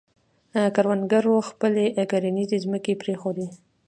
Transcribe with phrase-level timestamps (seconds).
[0.75, 3.47] کروندګرو خپلې کرنیزې ځمکې پرېښودې.